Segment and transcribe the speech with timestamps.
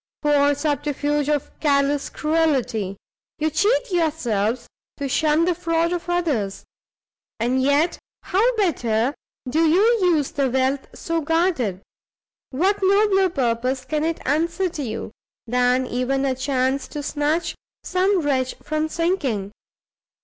[0.23, 2.97] "Poor subterfuge of callous cruelty!
[3.37, 6.63] you cheat yourselves, to shun the fraud of others!
[7.39, 9.13] and yet, how better
[9.47, 11.83] do you use the wealth so guarded?
[12.49, 15.11] what nobler purpose can it answer to you,
[15.45, 19.51] than even a chance to snatch some wretch from sinking?